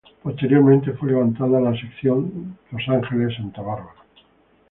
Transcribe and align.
Posteriormente 0.23 0.93
fue 0.93 1.09
levantada 1.09 1.61
la 1.61 1.79
sección 1.79 2.57
Los 2.71 2.81
Ángeles-Santa 2.89 3.61
Bárbara. 3.61 4.01